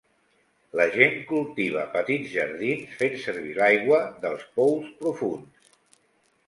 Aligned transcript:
La 0.79 0.85
gent 0.95 1.19
cultiva 1.31 1.83
petits 1.97 2.31
jardins 2.33 2.97
fent 3.03 3.19
servir 3.27 3.55
l'aigua 3.61 4.01
dels 4.27 4.49
pous 4.59 4.91
profunds. 5.05 5.71